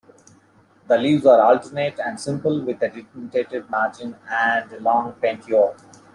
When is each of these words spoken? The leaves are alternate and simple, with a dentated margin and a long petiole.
The 0.87 0.97
leaves 0.97 1.27
are 1.27 1.39
alternate 1.39 1.99
and 1.99 2.19
simple, 2.19 2.59
with 2.65 2.81
a 2.81 2.89
dentated 2.89 3.69
margin 3.69 4.15
and 4.27 4.71
a 4.73 4.79
long 4.79 5.11
petiole. 5.21 5.75